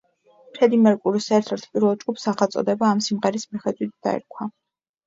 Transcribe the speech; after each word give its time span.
ფრედი 0.53 0.79
მერკურის 0.85 1.27
ერთ-ერთ 1.39 1.67
პირველ 1.75 2.01
ჯგუფს 2.01 2.27
სახელწოდება 2.29 2.91
ამ 2.97 3.07
სიმღერის 3.11 3.49
მიხედვით 3.55 3.97
დაერქვა. 4.09 4.53